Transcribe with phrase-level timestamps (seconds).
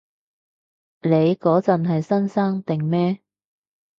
[1.03, 3.19] 你嗰陣係新生定咩？